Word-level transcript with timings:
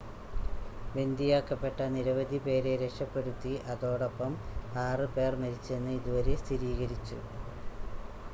ബന്ദിയാക്കപ്പെട്ട 0.93 1.81
നിരവധി 1.91 2.39
പേരെ 2.45 2.71
രക്ഷപ്പെടുത്തി 2.77 3.53
അതോടൊപ്പം 3.67 4.33
ആറ് 4.81 5.07
പേർ 5.15 5.35
മരിച്ചെന്ന് 5.43 5.93
ഇതുവരെ 5.99 6.35
സ്ഥിരീകരിച്ചു 6.43 7.19